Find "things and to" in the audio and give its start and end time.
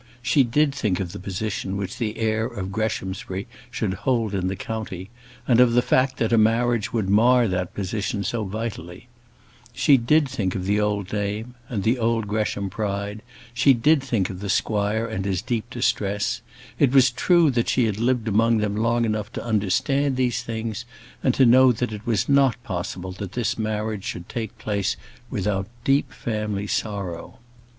20.41-21.45